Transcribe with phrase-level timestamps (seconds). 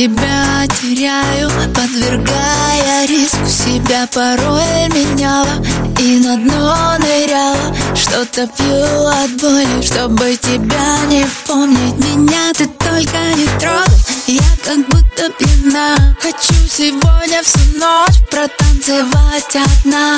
[0.00, 4.08] тебя теряю Подвергая риску себя.
[4.12, 5.62] Порой меняла
[5.98, 7.76] и на дно ныряла.
[7.94, 11.98] Что-то пью от боли, чтобы тебя не помнить.
[11.98, 16.16] Меня ты только не трогай, я как будто пьяна.
[16.18, 20.16] Хочу сегодня всю ночь протанцевать одна.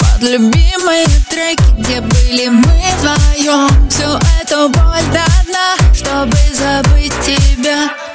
[0.00, 3.88] Под любимые треки, где были мы вдвоем.
[3.88, 4.10] Всю
[4.42, 7.90] эту боль до дна, чтобы забыть тебя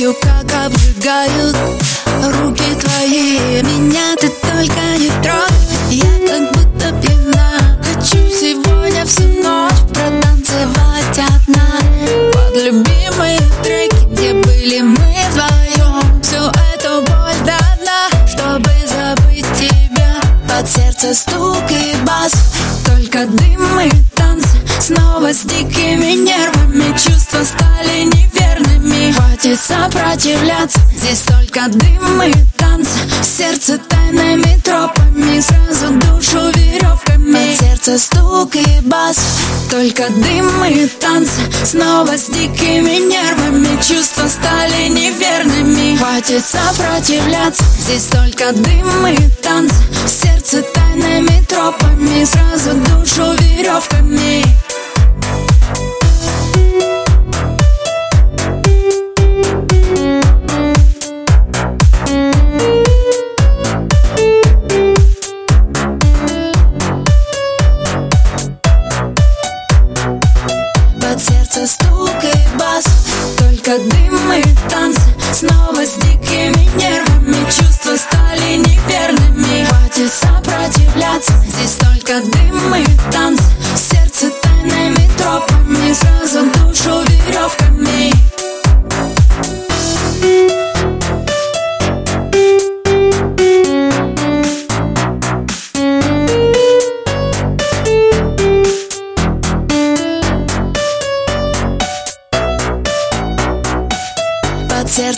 [0.00, 1.56] Знаю, как обжигают
[2.38, 3.60] руки твои.
[3.62, 5.90] Меня ты только не трогай.
[5.90, 7.78] Я как будто пьяна.
[7.84, 11.66] Хочу сегодня всю ночь протанцевать одна.
[12.32, 16.22] Под любимые треки, где были мы вдвоем.
[16.22, 17.58] Всю эту боль до
[18.26, 20.14] чтобы забыть тебя.
[20.48, 22.32] Под сердце стук и бас.
[22.86, 26.96] Только дым и танцы Снова с дикими нервами.
[26.96, 28.04] Чувства стали
[28.80, 30.78] неверными Хватит сопротивляться.
[30.96, 32.90] Здесь только дым и танцы.
[33.22, 37.32] Сердце тайными тропами Сразу душу веревками.
[37.32, 39.16] Под сердце стук и бас.
[39.70, 41.40] Только дым и танцы.
[41.64, 43.80] Снова с дикими нервами.
[43.82, 45.96] Чувства стали неверными.
[45.96, 47.64] Хватит сопротивляться.
[47.78, 49.74] Здесь только дым и танцы.
[50.06, 52.24] Сердце тайными тропами.
[52.24, 54.49] Сразу душу веревками
[71.60, 72.84] Сердце стук и бас.
[73.36, 77.44] Только дым и танцы Снова с дикими нервами.
[77.50, 79.64] Чувства стали неверными.
[79.66, 81.32] Хватит сопротивляться.
[81.46, 83.49] Здесь только дым и танцы